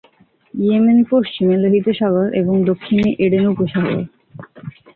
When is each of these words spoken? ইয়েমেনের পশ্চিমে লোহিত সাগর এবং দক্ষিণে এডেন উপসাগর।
ইয়েমেনের 0.53 1.07
পশ্চিমে 1.11 1.55
লোহিত 1.63 1.87
সাগর 1.99 2.27
এবং 2.41 2.55
দক্ষিণে 2.69 3.07
এডেন 3.25 3.45
উপসাগর। 3.47 4.01